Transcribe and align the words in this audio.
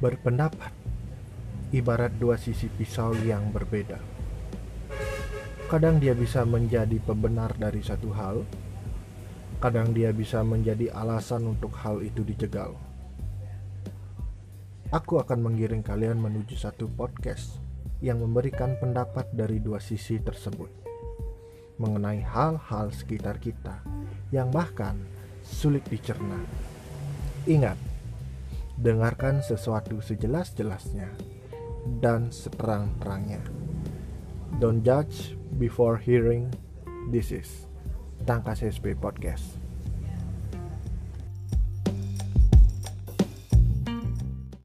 Berpendapat 0.00 0.72
ibarat 1.76 2.16
dua 2.16 2.40
sisi 2.40 2.66
pisau 2.72 3.12
yang 3.20 3.52
berbeda. 3.52 4.00
Kadang 5.68 6.02
dia 6.02 6.16
bisa 6.16 6.42
menjadi 6.42 6.98
pembenar 7.04 7.54
dari 7.54 7.78
satu 7.78 8.10
hal, 8.10 8.42
kadang 9.60 9.92
dia 9.92 10.10
bisa 10.10 10.42
menjadi 10.42 10.90
alasan 10.90 11.46
untuk 11.46 11.76
hal 11.78 12.02
itu 12.02 12.24
dijegal. 12.24 12.74
Aku 14.90 15.22
akan 15.22 15.46
mengiring 15.46 15.86
kalian 15.86 16.18
menuju 16.18 16.58
satu 16.58 16.90
podcast 16.90 17.62
yang 18.02 18.18
memberikan 18.24 18.74
pendapat 18.80 19.28
dari 19.30 19.62
dua 19.62 19.78
sisi 19.78 20.18
tersebut 20.18 20.80
mengenai 21.80 22.20
hal-hal 22.20 22.92
sekitar 22.92 23.40
kita 23.40 23.80
yang 24.32 24.52
bahkan 24.52 24.96
sulit 25.40 25.84
dicerna. 25.88 26.36
Ingat, 27.48 27.89
dengarkan 28.80 29.44
sesuatu 29.44 30.00
sejelas-jelasnya 30.00 31.12
dan 32.00 32.32
seterang-terangnya. 32.32 33.44
Don't 34.56 34.80
judge 34.80 35.36
before 35.60 36.00
hearing. 36.00 36.48
This 37.12 37.28
is 37.28 37.68
Tangkas 38.24 38.64
SP 38.64 38.96
Podcast. 38.96 39.69